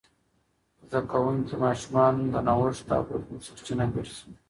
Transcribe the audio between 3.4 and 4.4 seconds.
سرچینه ګرځي.